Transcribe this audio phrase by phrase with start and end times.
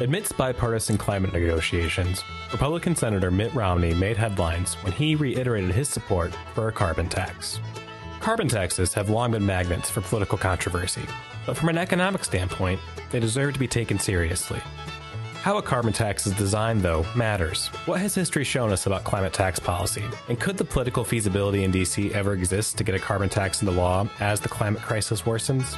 [0.00, 6.34] Amidst bipartisan climate negotiations, Republican Senator Mitt Romney made headlines when he reiterated his support
[6.52, 7.60] for a carbon tax.
[8.18, 11.02] Carbon taxes have long been magnets for political controversy,
[11.46, 12.80] but from an economic standpoint,
[13.12, 14.60] they deserve to be taken seriously.
[15.42, 17.68] How a carbon tax is designed, though, matters.
[17.86, 20.02] What has history shown us about climate tax policy?
[20.28, 23.72] And could the political feasibility in DC ever exist to get a carbon tax into
[23.72, 25.76] law as the climate crisis worsens?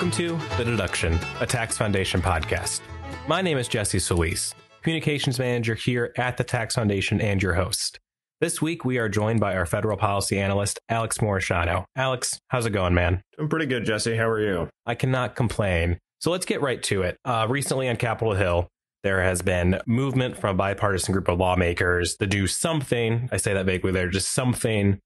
[0.00, 2.80] Welcome to The Deduction, a Tax Foundation podcast.
[3.28, 8.00] My name is Jesse Solis, Communications Manager here at the Tax Foundation and your host.
[8.40, 11.84] This week, we are joined by our federal policy analyst, Alex Muresianu.
[11.96, 13.20] Alex, how's it going, man?
[13.38, 14.16] I'm pretty good, Jesse.
[14.16, 14.70] How are you?
[14.86, 15.98] I cannot complain.
[16.20, 17.18] So let's get right to it.
[17.26, 18.68] Uh, recently on Capitol Hill,
[19.02, 23.28] there has been movement from a bipartisan group of lawmakers to do something.
[23.30, 24.98] I say that vaguely there, just something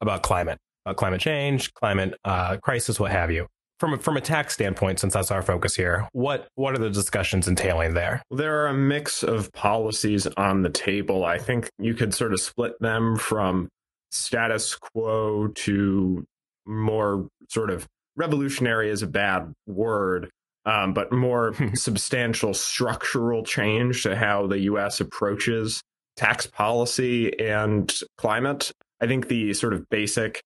[0.00, 3.48] about climate, about climate change, climate uh, crisis, what have you
[3.80, 6.90] from a, from a tax standpoint, since that's our focus here, what what are the
[6.90, 8.22] discussions entailing there?
[8.30, 11.24] There are a mix of policies on the table.
[11.24, 13.68] I think you could sort of split them from
[14.10, 16.24] status quo to
[16.66, 20.28] more sort of revolutionary is a bad word,
[20.66, 25.00] um, but more substantial structural change to how the U.S.
[25.00, 25.82] approaches
[26.16, 28.72] tax policy and climate.
[29.00, 30.42] I think the sort of basic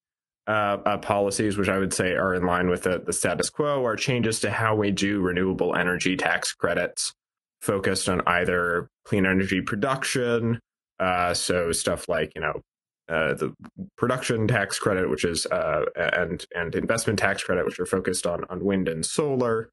[0.47, 3.83] uh, uh, policies, which I would say are in line with the, the status quo,
[3.85, 7.13] are changes to how we do renewable energy tax credits
[7.61, 10.59] focused on either clean energy production,
[10.99, 12.61] uh, so stuff like you know
[13.09, 13.53] uh, the
[13.97, 18.43] production tax credit, which is uh, and and investment tax credit, which are focused on
[18.49, 19.69] on wind and solar.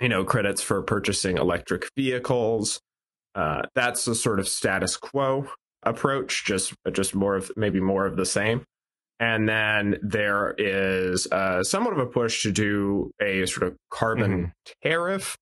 [0.00, 2.80] You know, credits for purchasing electric vehicles.
[3.34, 5.48] Uh, that's a sort of status quo
[5.82, 8.64] approach, just just more of maybe more of the same.
[9.20, 14.32] And then there is uh, somewhat of a push to do a sort of carbon
[14.32, 14.88] mm-hmm.
[14.88, 15.36] tariff,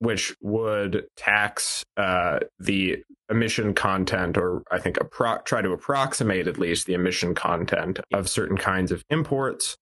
[0.00, 6.58] which would tax uh, the emission content, or I think appro- try to approximate at
[6.58, 9.76] least the emission content of certain kinds of imports.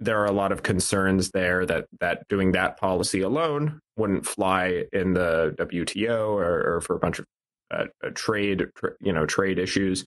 [0.00, 4.84] There are a lot of concerns there that that doing that policy alone wouldn't fly
[4.92, 7.26] in the WTO or, or for a bunch of
[7.70, 8.66] uh, trade,
[9.00, 10.04] you know, trade issues.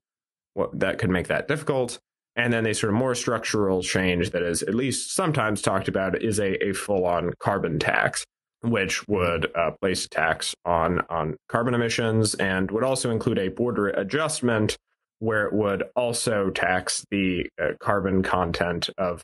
[0.53, 2.00] What that could make that difficult.
[2.36, 6.22] And then a sort of more structural change that is at least sometimes talked about
[6.22, 8.24] is a, a full on carbon tax,
[8.62, 13.50] which would uh, place a tax on, on carbon emissions and would also include a
[13.50, 14.78] border adjustment
[15.19, 19.22] where it would also tax the uh, carbon content of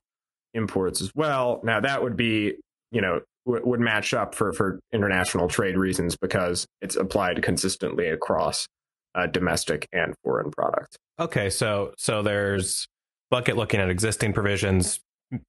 [0.53, 1.62] imports as well.
[1.63, 2.56] Now, that would be,
[2.91, 8.07] you know, w- would match up for, for international trade reasons because it's applied consistently
[8.07, 8.68] across
[9.16, 10.97] uh, domestic and foreign products.
[11.19, 12.88] Okay, so so there's
[13.29, 14.99] Bucket looking at existing provisions,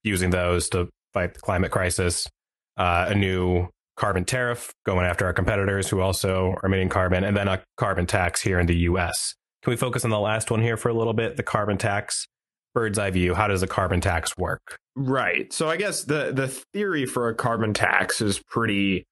[0.03, 2.29] using those to fight the climate crisis,
[2.77, 7.37] uh, a new carbon tariff going after our competitors who also are emitting carbon, and
[7.37, 9.35] then a carbon tax here in the US.
[9.63, 11.37] Can we focus on the last one here for a little bit?
[11.37, 12.27] The carbon tax,
[12.75, 13.35] bird's eye view.
[13.35, 14.79] How does a carbon tax work?
[14.95, 15.53] Right.
[15.53, 19.05] So I guess the the theory for a carbon tax is pretty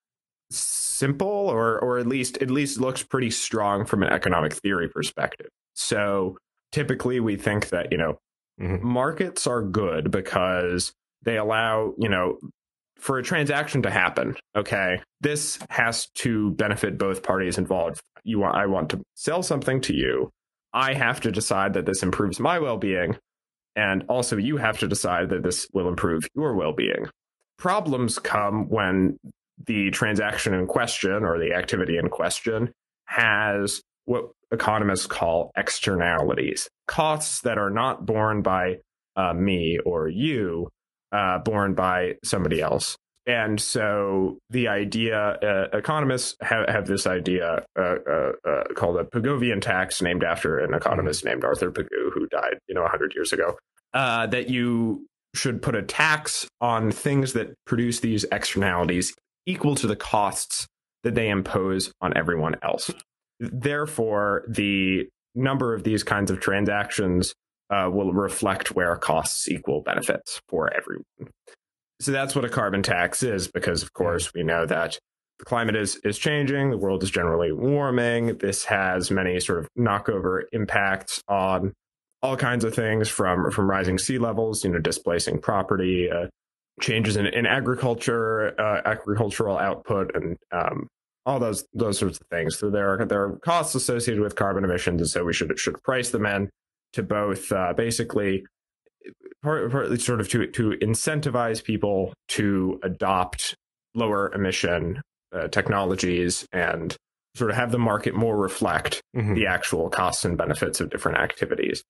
[0.50, 5.48] simple or or at least at least looks pretty strong from an economic theory perspective.
[5.74, 6.36] So
[6.72, 8.18] typically we think that, you know,
[8.60, 8.86] Mm-hmm.
[8.86, 12.38] Markets are good because they allow, you know,
[12.98, 18.00] for a transaction to happen, okay, this has to benefit both parties involved.
[18.24, 20.30] You want I want to sell something to you.
[20.72, 23.16] I have to decide that this improves my well-being
[23.76, 27.06] and also you have to decide that this will improve your well-being.
[27.58, 29.18] Problems come when
[29.66, 32.72] the transaction in question or the activity in question
[33.04, 38.78] has what economists call externalities, costs that are not borne by
[39.16, 40.68] uh, me or you,
[41.12, 42.96] uh, borne by somebody else.
[43.26, 49.04] And so the idea, uh, economists have, have this idea uh, uh, uh, called a
[49.04, 53.32] Pigovian tax, named after an economist named Arthur Pigou, who died, you know, 100 years
[53.32, 53.56] ago,
[53.92, 59.12] that you should put a tax on things that produce these externalities
[59.44, 60.66] equal to the costs
[61.02, 62.92] that they impose on everyone else.
[63.40, 67.34] Therefore, the number of these kinds of transactions
[67.70, 71.04] uh, will reflect where costs equal benefits for everyone.
[72.00, 74.98] So that's what a carbon tax is, because of course we know that
[75.38, 78.38] the climate is is changing, the world is generally warming.
[78.38, 81.72] This has many sort of knockover impacts on
[82.22, 86.26] all kinds of things, from from rising sea levels, you know, displacing property, uh,
[86.80, 90.88] changes in, in agriculture, uh, agricultural output, and um,
[91.26, 92.58] all those those sorts of things.
[92.58, 95.82] So there are there are costs associated with carbon emissions, and so we should should
[95.82, 96.48] price them in
[96.92, 98.44] to both uh, basically
[99.42, 103.54] partly sort of to to incentivize people to adopt
[103.94, 105.02] lower emission
[105.32, 106.96] uh, technologies and
[107.34, 109.34] sort of have the market more reflect mm-hmm.
[109.34, 111.82] the actual costs and benefits of different activities.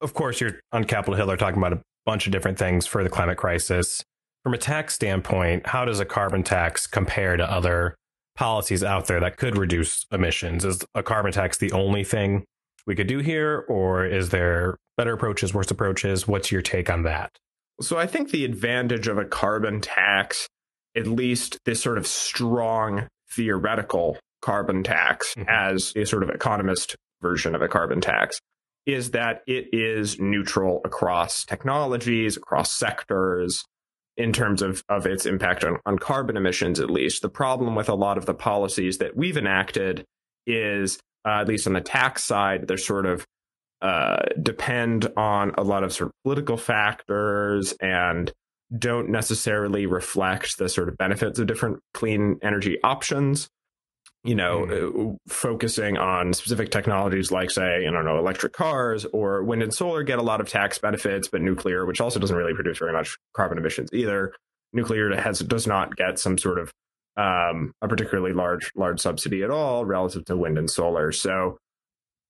[0.00, 3.02] Of course, you're on Capitol Hill, they're talking about a bunch of different things for
[3.02, 4.02] the climate crisis.
[4.44, 7.96] From a tax standpoint, how does a carbon tax compare to other
[8.38, 10.64] policies out there that could reduce emissions?
[10.64, 12.44] Is a carbon tax the only thing
[12.86, 16.28] we could do here, or is there better approaches, worse approaches?
[16.28, 17.36] What's your take on that?
[17.80, 20.48] So I think the advantage of a carbon tax,
[20.96, 25.48] at least this sort of strong theoretical carbon tax mm-hmm.
[25.48, 28.40] as a sort of economist version of a carbon tax,
[28.86, 33.64] is that it is neutral across technologies, across sectors,
[34.18, 37.22] in terms of, of its impact on, on carbon emissions, at least.
[37.22, 40.04] The problem with a lot of the policies that we've enacted
[40.46, 43.24] is, uh, at least on the tax side, they're sort of
[43.80, 48.32] uh, depend on a lot of sort of political factors and
[48.76, 53.48] don't necessarily reflect the sort of benefits of different clean energy options
[54.24, 55.16] you know, mm.
[55.28, 60.02] focusing on specific technologies like, say, I don't know, electric cars or wind and solar
[60.02, 63.16] get a lot of tax benefits, but nuclear, which also doesn't really produce very much
[63.34, 64.32] carbon emissions either,
[64.72, 66.72] nuclear has does not get some sort of
[67.16, 71.10] um, a particularly large large subsidy at all relative to wind and solar.
[71.12, 71.58] So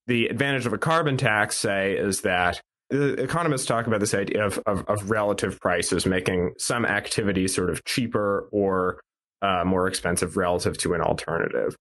[0.07, 4.59] the advantage of a carbon tax, say, is that economists talk about this idea of,
[4.67, 9.01] of, of relative prices, making some activity sort of cheaper or
[9.43, 11.77] uh, more expensive relative to an alternative.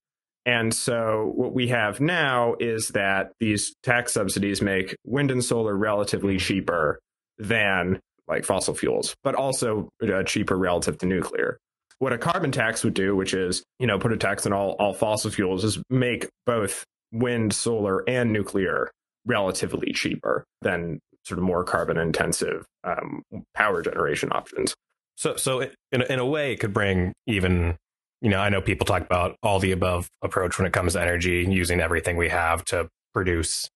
[0.46, 5.76] And so what we have now is that these tax subsidies make wind and solar
[5.76, 6.98] relatively cheaper
[7.36, 11.58] than like fossil fuels, but also uh, cheaper relative to nuclear.
[11.98, 14.72] What a carbon tax would do, which is, you know, put a tax on all,
[14.78, 18.90] all fossil fuels, is make both wind, solar, and nuclear
[19.26, 23.22] relatively cheaper than sort of more carbon intensive um,
[23.54, 24.74] power generation options.
[25.18, 27.76] So, so in in a way, it could bring even
[28.22, 31.02] you know I know people talk about all the above approach when it comes to
[31.02, 33.68] energy, using everything we have to produce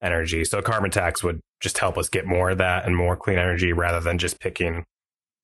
[0.00, 0.44] energy.
[0.44, 3.40] So, a carbon tax would just help us get more of that and more clean
[3.40, 4.84] energy rather than just picking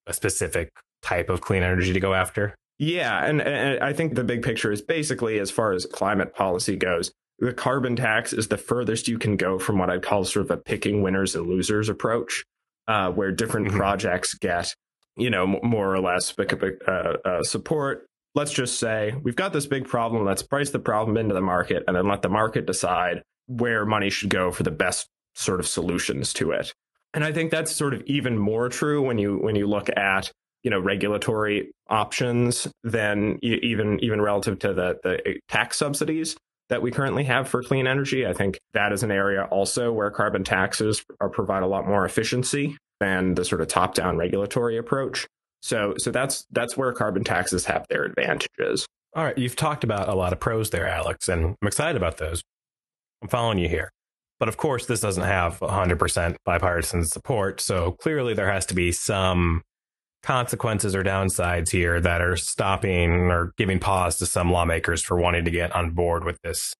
[0.07, 0.71] a specific
[1.01, 2.55] type of clean energy to go after.
[2.79, 6.77] Yeah, and, and I think the big picture is basically as far as climate policy
[6.77, 10.45] goes, the carbon tax is the furthest you can go from what I'd call sort
[10.45, 12.45] of a picking winners and losers approach,
[12.87, 13.77] uh, where different mm-hmm.
[13.77, 14.73] projects get
[15.21, 18.05] you know, more or less uh, support.
[18.33, 20.25] Let's just say we've got this big problem.
[20.25, 24.09] Let's price the problem into the market and then let the market decide where money
[24.09, 26.73] should go for the best sort of solutions to it.
[27.13, 30.31] And I think that's sort of even more true when you when you look at
[30.63, 36.37] you know regulatory options than even even relative to the the tax subsidies
[36.69, 38.25] that we currently have for clean energy.
[38.25, 42.05] I think that is an area also where carbon taxes are, provide a lot more
[42.05, 45.27] efficiency than the sort of top down regulatory approach.
[45.61, 48.85] So, so that's that's where carbon taxes have their advantages.
[49.13, 52.17] All right, you've talked about a lot of pros there, Alex, and I'm excited about
[52.17, 52.41] those.
[53.21, 53.91] I'm following you here.
[54.39, 57.59] But of course, this doesn't have 100% bipartisan support.
[57.59, 59.61] So clearly, there has to be some
[60.23, 65.45] consequences or downsides here that are stopping or giving pause to some lawmakers for wanting
[65.45, 66.73] to get on board with this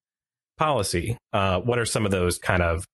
[0.58, 1.18] policy.
[1.34, 2.86] Uh, what are some of those kind of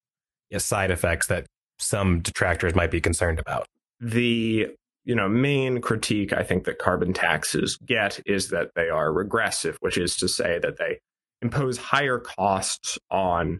[0.57, 1.45] side effects that
[1.79, 3.67] some detractors might be concerned about?
[3.99, 4.67] The
[5.05, 9.77] you know main critique I think that carbon taxes get is that they are regressive,
[9.79, 10.99] which is to say that they
[11.41, 13.59] impose higher costs on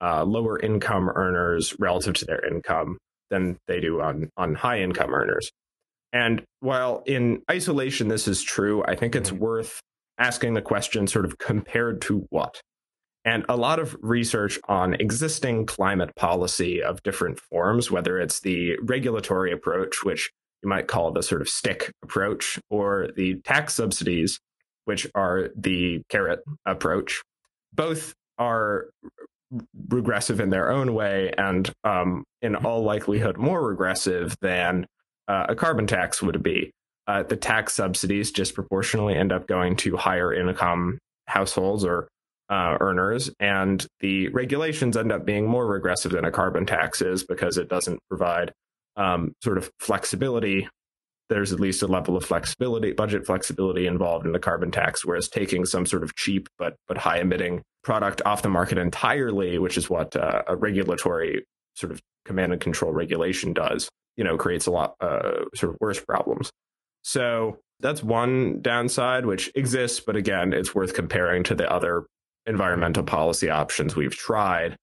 [0.00, 2.98] uh, lower income earners relative to their income
[3.30, 5.50] than they do on on high income earners.
[6.12, 9.40] And while in isolation this is true, I think it's mm-hmm.
[9.40, 9.80] worth
[10.18, 12.60] asking the question sort of compared to what?
[13.24, 18.78] And a lot of research on existing climate policy of different forms, whether it's the
[18.82, 20.30] regulatory approach, which
[20.62, 24.40] you might call the sort of stick approach, or the tax subsidies,
[24.86, 27.22] which are the carrot approach,
[27.74, 28.86] both are
[29.88, 34.86] regressive in their own way and um, in all likelihood more regressive than
[35.26, 36.72] uh, a carbon tax would be.
[37.06, 42.08] Uh, the tax subsidies disproportionately end up going to higher income households or
[42.50, 47.24] uh, earners, and the regulations end up being more regressive than a carbon tax is
[47.24, 48.52] because it doesn't provide
[48.96, 50.68] um, sort of flexibility.
[51.28, 55.28] There's at least a level of flexibility, budget flexibility involved in the carbon tax, whereas
[55.28, 59.76] taking some sort of cheap but but high emitting product off the market entirely, which
[59.76, 64.66] is what uh, a regulatory sort of command and control regulation does, you know, creates
[64.66, 66.50] a lot uh, sort of worse problems.
[67.02, 72.04] So that's one downside, which exists, but again, it's worth comparing to the other
[72.48, 74.76] environmental policy options we've tried.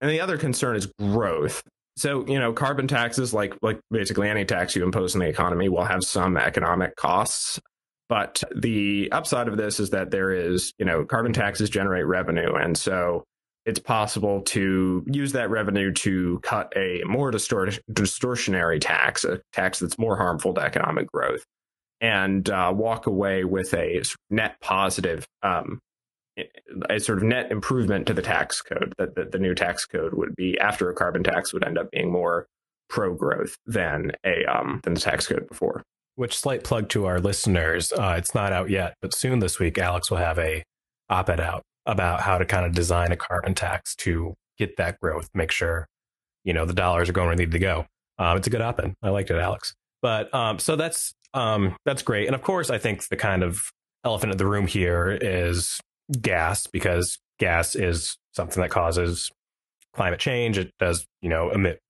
[0.00, 1.62] And the other concern is growth.
[1.96, 5.68] So, you know, carbon taxes, like like basically any tax you impose on the economy,
[5.68, 7.60] will have some economic costs.
[8.08, 12.54] But the upside of this is that there is, you know, carbon taxes generate revenue.
[12.54, 13.24] And so
[13.64, 19.78] it's possible to use that revenue to cut a more distort- distortionary tax, a tax
[19.78, 21.44] that's more harmful to economic growth,
[22.00, 25.80] and uh, walk away with a net positive, um,
[26.90, 28.92] a sort of net improvement to the tax code.
[28.98, 32.10] That the, new tax code would be after a carbon tax would end up being
[32.10, 32.46] more
[32.88, 35.82] pro growth than a um, than the tax code before.
[36.16, 37.92] Which slight plug to our listeners.
[37.92, 40.62] Uh, it's not out yet, but soon this week, Alex will have a
[41.10, 45.28] op-ed out about how to kind of design a carbon tax to get that growth,
[45.34, 45.86] make sure
[46.44, 47.86] you know the dollars are going where they need to go.
[48.18, 48.94] Um, it's a good op-ed.
[49.02, 49.74] I liked it, Alex.
[50.02, 52.26] But um, so that's um, that's great.
[52.26, 53.58] And of course, I think the kind of
[54.04, 55.80] elephant in the room here is
[56.20, 59.30] gas because gas is something that causes
[59.94, 60.58] climate change.
[60.58, 61.80] It does you know emit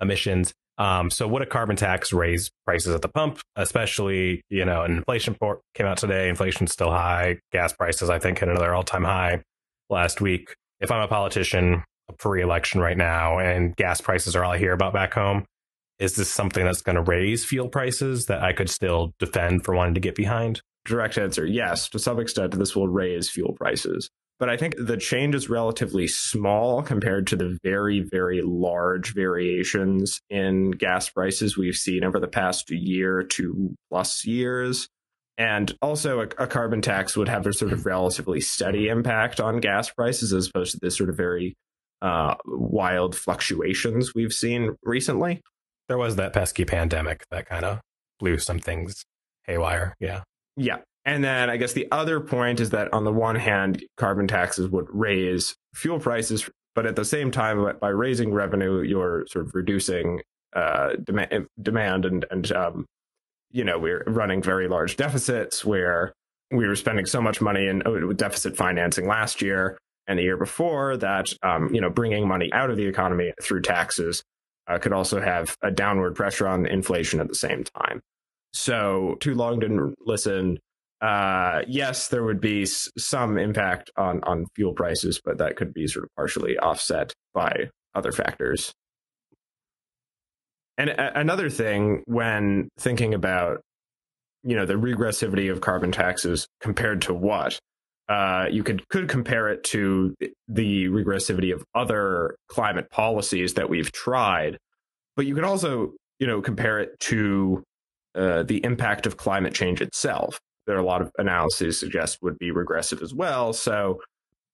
[0.00, 0.52] emissions.
[0.78, 4.98] Um, so would a carbon tax raise prices at the pump, especially, you know, an
[4.98, 6.28] inflation report came out today.
[6.28, 7.38] Inflation's still high.
[7.50, 9.42] Gas prices, I think, hit another all time high
[9.90, 10.54] last week.
[10.80, 11.82] If I'm a politician
[12.18, 15.44] for re-election right now and gas prices are all I hear about back home,
[15.98, 19.74] is this something that's going to raise fuel prices that I could still defend for
[19.74, 20.62] wanting to get behind?
[20.88, 21.90] Direct answer, yes.
[21.90, 24.08] To some extent, this will raise fuel prices.
[24.38, 30.20] But I think the change is relatively small compared to the very, very large variations
[30.30, 34.88] in gas prices we've seen over the past year to plus years.
[35.36, 39.60] And also, a, a, carbon tax would have a sort of relatively steady impact on
[39.60, 41.54] gas prices as opposed to this sort of very
[42.00, 45.42] uh, wild fluctuations we've seen recently.
[45.88, 47.80] There was that pesky pandemic that kind of
[48.18, 49.04] blew some things
[49.44, 49.94] haywire.
[50.00, 50.22] Yeah.
[50.58, 50.78] Yeah.
[51.04, 54.68] And then I guess the other point is that on the one hand, carbon taxes
[54.68, 59.54] would raise fuel prices, but at the same time, by raising revenue, you're sort of
[59.54, 60.20] reducing
[60.54, 62.86] uh, demand, demand and and um,
[63.50, 66.12] you know we're running very large deficits where
[66.50, 70.36] we were spending so much money in oh, deficit financing last year and the year
[70.36, 74.22] before that um, you know bringing money out of the economy through taxes
[74.66, 78.00] uh, could also have a downward pressure on inflation at the same time.
[78.52, 80.58] So too long didn't listen
[81.00, 85.72] uh, yes, there would be s- some impact on on fuel prices, but that could
[85.72, 88.72] be sort of partially offset by other factors.
[90.76, 93.60] And a- another thing, when thinking about
[94.42, 97.60] you know the regressivity of carbon taxes compared to what,
[98.08, 100.16] uh, you could could compare it to
[100.48, 104.58] the regressivity of other climate policies that we've tried,
[105.14, 107.62] but you could also you know compare it to
[108.14, 112.38] uh, the impact of climate change itself there are a lot of analyses suggest would
[112.38, 113.54] be regressive as well.
[113.54, 114.02] So,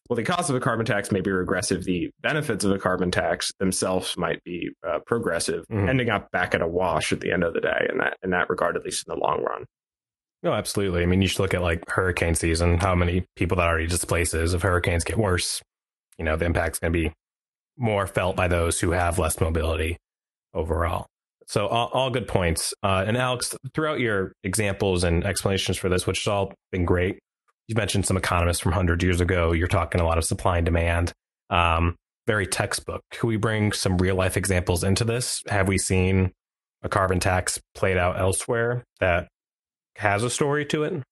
[0.09, 1.83] well, the cost of a carbon tax may be regressive.
[1.85, 5.89] The benefits of a carbon tax themselves might be uh, progressive, mm-hmm.
[5.89, 7.89] ending up back at a wash at the end of the day.
[7.91, 9.65] In that in that regard, at least in the long run.
[10.45, 11.03] No, absolutely.
[11.03, 12.79] I mean, you should look at like hurricane season.
[12.79, 14.55] How many people that already displaces?
[14.55, 15.63] If hurricanes get worse,
[16.17, 17.13] you know, the impact's going to be
[17.77, 19.97] more felt by those who have less mobility
[20.53, 21.09] overall.
[21.47, 22.75] So all, all good points.
[22.83, 27.19] Uh, and Alex, throughout your examples and explanations for this, which has all been great,
[27.69, 29.53] you mentioned some economists from 100 years ago.
[29.53, 31.13] You're talking a lot of supply and demand.
[31.51, 31.97] Um,
[32.27, 33.03] very textbook.
[33.11, 35.43] Can we bring some real life examples into this?
[35.49, 36.33] Have we seen
[36.83, 39.29] a carbon tax played out elsewhere that
[39.97, 41.03] has a story to it?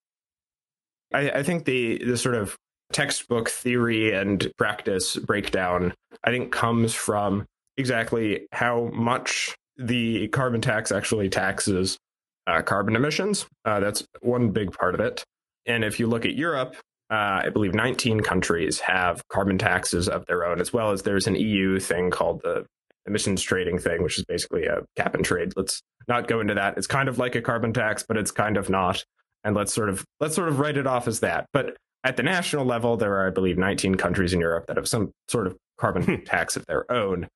[1.12, 2.56] I, I think the the sort of
[2.92, 7.46] textbook theory and practice breakdown, I think, comes from
[7.76, 9.54] exactly how much
[9.86, 11.98] the carbon tax actually taxes
[12.46, 13.46] uh, carbon emissions.
[13.64, 15.24] Uh, that's one big part of it.
[15.66, 16.76] And if you look at Europe,
[17.10, 21.26] uh, I believe 19 countries have carbon taxes of their own, as well as there's
[21.26, 22.64] an EU thing called the
[23.06, 25.52] emissions trading thing, which is basically a cap and trade.
[25.56, 26.78] Let's not go into that.
[26.78, 29.04] It's kind of like a carbon tax, but it's kind of not.
[29.44, 31.46] And let's sort of let's sort of write it off as that.
[31.52, 34.88] But at the national level, there are, I believe, 19 countries in Europe that have
[34.88, 36.24] some sort of carbon hmm.
[36.24, 37.28] tax of their own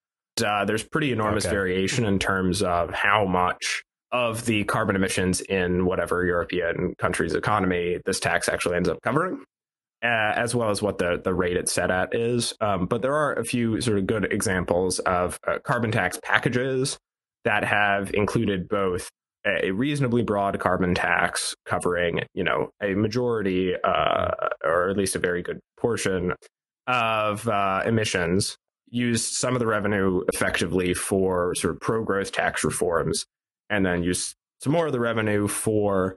[0.43, 1.55] uh, there's pretty enormous okay.
[1.55, 7.99] variation in terms of how much of the carbon emissions in whatever European country's economy
[8.07, 9.43] this tax actually ends up covering.
[10.05, 12.53] Uh, as well as what the, the rate it's set at is.
[12.61, 16.99] Um, but there are a few sort of good examples of uh, carbon tax packages
[17.45, 19.11] that have included both
[19.47, 24.31] a reasonably broad carbon tax covering, you know, a majority uh,
[24.63, 26.35] or at least a very good portion
[26.87, 28.57] of uh, emissions
[28.89, 33.25] used some of the revenue effectively for sort of pro growth tax reforms,
[33.69, 36.17] and then use some more of the revenue for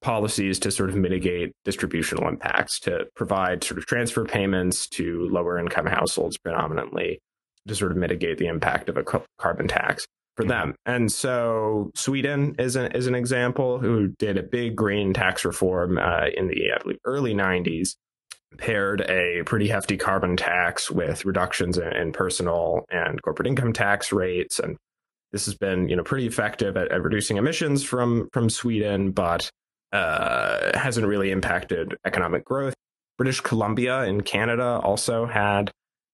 [0.00, 5.58] policies to sort of mitigate distributional impacts, to provide sort of transfer payments to lower
[5.58, 7.18] income households predominantly
[7.66, 9.04] to sort of mitigate the impact of a
[9.38, 10.06] carbon tax.
[10.36, 10.74] for them.
[10.86, 15.98] And so Sweden is an, is an example who did a big green tax reform
[15.98, 16.70] uh, in the
[17.04, 17.96] early 90s,
[18.56, 24.10] paired a pretty hefty carbon tax with reductions in, in, personal and corporate income tax
[24.10, 24.58] rates.
[24.58, 24.76] And
[25.32, 29.50] this has been, you know, pretty effective at, at reducing emissions from, from Sweden, but
[29.92, 32.74] uh, hasn't really impacted economic growth.
[33.18, 35.70] British Columbia in Canada also had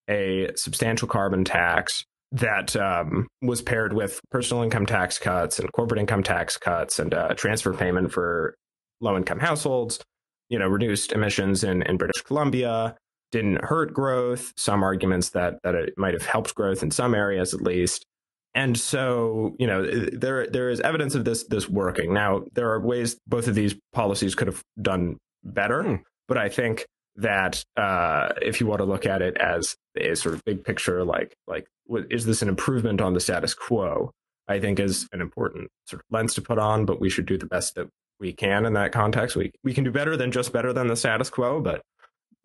[0.09, 6.01] a substantial carbon tax that um, was paired with personal income tax cuts and corporate
[6.01, 8.57] income tax cuts and uh, transfer payment for
[9.01, 10.01] low income households.
[10.49, 12.97] You know, reduced emissions in, in British Columbia
[13.33, 14.53] didn't hurt growth.
[14.57, 18.05] Some arguments that that it might have helped growth in some areas at least.
[18.55, 22.15] And so, you know, there there is evidence of this this working.
[22.15, 25.95] Now, there are ways both of these policies could have done better, hmm.
[26.29, 26.87] but I think
[27.17, 31.05] that uh, if you want to look at it as a sort of big picture,
[31.05, 31.67] like like
[32.11, 34.13] is this an improvement on the status quo?
[34.47, 37.39] I think is an important sort of lens to put on, but we should do
[37.39, 37.89] the best that
[38.21, 39.37] we can in that context.
[39.37, 41.61] We we can do better than just better than the status quo.
[41.61, 41.83] But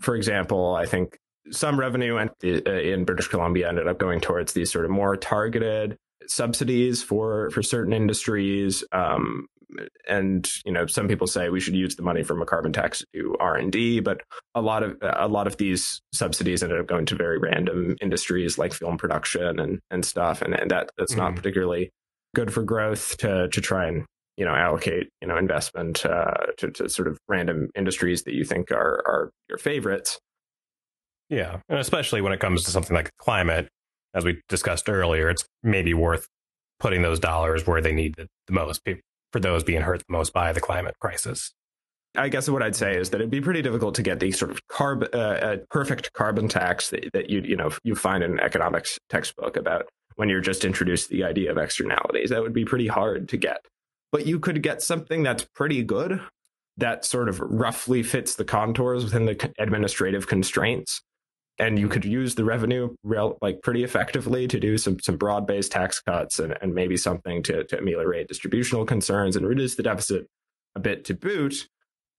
[0.02, 1.18] for example, I think
[1.52, 5.98] some revenue uh, in British Columbia ended up going towards these sort of more targeted
[6.28, 8.84] subsidies for for certain industries.
[8.92, 9.48] Um,
[10.08, 13.00] and you know some people say we should use the money from a carbon tax
[13.00, 14.22] to do r&d but
[14.56, 18.58] a lot of a lot of these subsidies ended up going to very random industries
[18.58, 21.92] like film production and and stuff and, and that that's mm not particularly
[22.34, 24.06] good for growth to to try and
[24.40, 28.44] you know allocate you know investment uh, to, to sort of random industries that you
[28.44, 30.20] think are are your favorites
[31.30, 33.68] yeah and especially when it comes to something like climate
[34.16, 36.28] as we discussed earlier it's maybe worth
[36.80, 38.82] putting those dollars where they need it the most
[39.32, 41.54] for those being hurt the most by the climate crisis.
[42.16, 44.50] I guess what I'd say is that it'd be pretty difficult to get the sort
[44.50, 48.40] of carb, uh, perfect carbon tax that, that you you know you find in an
[48.40, 52.32] economics textbook about when you're just introduced the idea of externalities.
[52.32, 53.60] That would be pretty hard to get,
[54.12, 56.22] but you could get something that's pretty good
[56.80, 61.02] that sort of roughly fits the contours within the administrative constraints.
[61.60, 65.46] And you could use the revenue real, like pretty effectively to do some some broad
[65.46, 69.84] based tax cuts and, and maybe something to, to ameliorate distributional concerns and reduce the
[69.84, 70.26] deficit
[70.76, 71.68] a bit to boot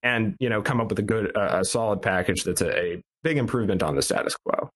[0.03, 3.03] and you know come up with a good uh, a solid package that's a, a,
[3.23, 4.71] big improvement on the status quo.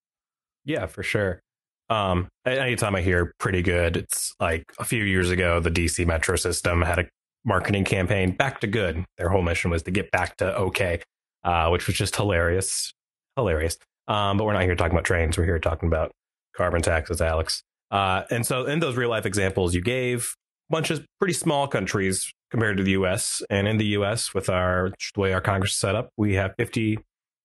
[0.67, 1.41] Yeah for sure
[1.90, 6.35] um anytime i hear pretty good it's like a few years ago the dc metro
[6.37, 7.05] system had a
[7.44, 11.01] marketing campaign back to good their whole mission was to get back to okay
[11.44, 12.92] uh, which was just hilarious
[13.37, 15.38] hilarious um, but we're not here talking about trains.
[15.38, 16.12] We're here talking about
[16.57, 17.62] carbon taxes, Alex.
[17.90, 20.35] Uh, and so, in those real life examples you gave,
[20.70, 23.42] a bunch of pretty small countries compared to the U.S.
[23.51, 26.55] And in the U.S., with our the way our Congress is set up, we have
[26.59, 26.99] 50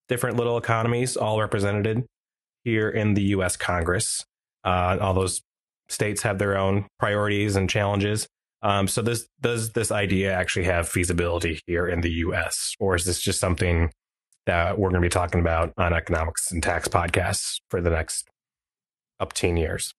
[0.07, 2.05] different little economies, all represented
[2.63, 3.55] here in the U.S.
[3.55, 4.25] Congress.
[4.63, 5.41] Uh, all those
[5.87, 8.27] states have their own priorities and challenges.
[8.61, 13.05] Um, so, this does this idea actually have feasibility here in the U.S., or is
[13.05, 13.89] this just something
[14.45, 18.27] that we're going to be talking about on economics and tax podcasts for the next
[19.19, 19.93] up 10 years?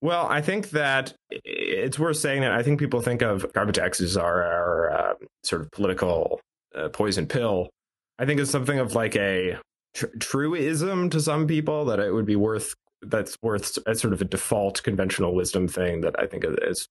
[0.00, 4.16] Well, I think that it's worth saying that I think people think of carbon taxes
[4.16, 6.40] are our uh, sort of political
[6.74, 7.70] uh, poison pill.
[8.18, 9.58] I think it's something of like a
[9.94, 14.20] tr- truism to some people that it would be worth that's worth as sort of
[14.20, 16.88] a default conventional wisdom thing that I think is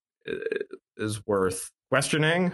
[0.97, 2.53] is worth questioning.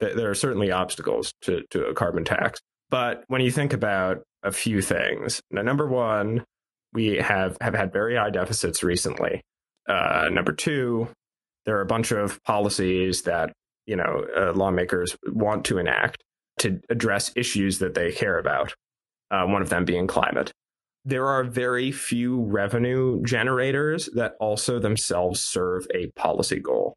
[0.00, 4.52] There are certainly obstacles to to a carbon tax, but when you think about a
[4.52, 6.44] few things, now, number one,
[6.92, 9.42] we have, have had very high deficits recently.
[9.88, 11.08] Uh, number two,
[11.64, 13.52] there are a bunch of policies that
[13.86, 16.22] you know uh, lawmakers want to enact
[16.58, 18.74] to address issues that they care about.
[19.30, 20.52] Uh, one of them being climate.
[21.06, 26.96] There are very few revenue generators that also themselves serve a policy goal.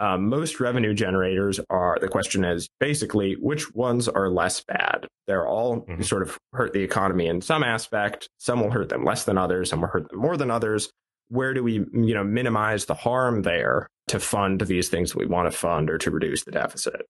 [0.00, 5.06] Um, most revenue generators are the question is basically which ones are less bad.
[5.26, 6.00] They're all mm-hmm.
[6.00, 8.26] sort of hurt the economy in some aspect.
[8.38, 9.68] Some will hurt them less than others.
[9.68, 10.90] Some will hurt them more than others.
[11.28, 15.52] Where do we, you know, minimize the harm there to fund these things we want
[15.52, 17.02] to fund or to reduce the deficit?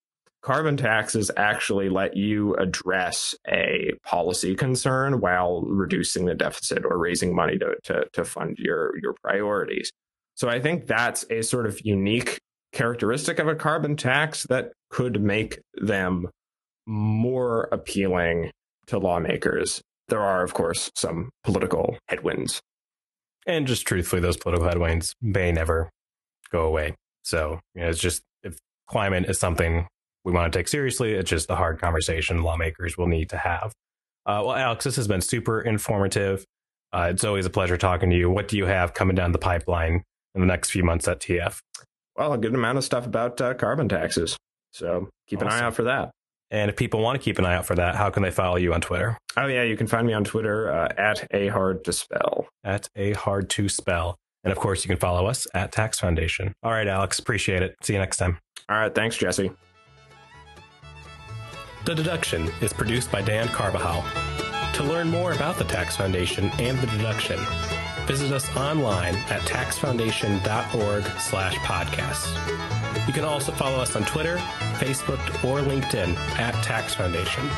[0.42, 7.35] Carbon taxes actually let you address a policy concern while reducing the deficit or raising
[7.35, 9.92] money to, to, to fund your, your priorities.
[10.35, 12.38] So I think that's a sort of unique
[12.72, 16.28] characteristic of a carbon tax that could make them
[16.87, 18.50] more appealing
[18.87, 19.81] to lawmakers.
[20.09, 22.61] There are, of course, some political headwinds.
[23.46, 25.90] And just truthfully, those political headwinds may never
[26.50, 26.96] go away.
[27.22, 29.87] So, you know, it's just if climate is something
[30.24, 33.72] we want to take seriously, it's just a hard conversation lawmakers will need to have.
[34.24, 36.44] Uh, well, Alex, this has been super informative.
[36.92, 38.30] Uh, it's always a pleasure talking to you.
[38.30, 40.02] What do you have coming down the pipeline
[40.35, 41.58] in the next few months at TF?
[42.16, 44.37] Well, a good amount of stuff about uh, carbon taxes.
[44.72, 46.11] So keep an eye out for that.
[46.50, 48.56] And if people want to keep an eye out for that, how can they follow
[48.56, 49.16] you on Twitter?
[49.38, 52.46] Oh, yeah, you can find me on Twitter uh, at a hard to spell.
[52.62, 54.16] At a hard to spell.
[54.44, 56.52] And of course, you can follow us at Tax Foundation.
[56.62, 57.76] All right, Alex, appreciate it.
[57.82, 58.38] See you next time.
[58.68, 59.50] All right, thanks, Jesse.
[61.85, 64.05] The Deduction is produced by Dan Carbajal.
[64.75, 67.40] To learn more about the Tax Foundation and the deduction,
[68.07, 73.07] visit us online at taxfoundation.org slash podcasts.
[73.09, 74.37] You can also follow us on Twitter,
[74.79, 77.49] Facebook, or LinkedIn at Tax Foundation,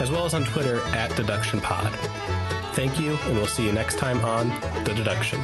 [0.00, 1.92] as well as on Twitter at Deduction Pod.
[2.74, 4.50] Thank you, and we'll see you next time on
[4.84, 5.40] The Deduction.